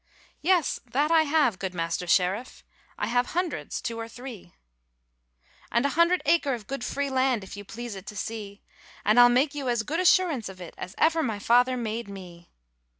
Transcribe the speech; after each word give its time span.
'Yes, 0.41 0.79
that 0.83 1.11
I 1.11 1.25
have, 1.25 1.59
good 1.59 1.75
Master 1.75 2.07
Sheriff, 2.07 2.63
I 2.97 3.05
have 3.05 3.27
hundreds 3.37 3.79
two 3.79 3.99
or 3.99 4.07
three. 4.07 4.51
'And 5.71 5.85
a 5.85 5.89
hundred 5.93 6.23
aker 6.25 6.55
of 6.55 6.65
good 6.65 6.83
free 6.83 7.11
land, 7.11 7.43
If 7.43 7.55
you 7.55 7.63
please 7.63 7.93
it 7.93 8.07
to 8.07 8.15
see; 8.17 8.63
And 9.05 9.19
Fie 9.19 9.27
make 9.29 9.53
you 9.53 9.69
as 9.69 9.83
good 9.83 9.99
assurance 9.99 10.49
of 10.49 10.59
it 10.59 10.73
As 10.75 10.95
ever 10.97 11.21
my 11.21 11.37
father 11.37 11.77
made 11.77 12.07
me.' 12.09 12.49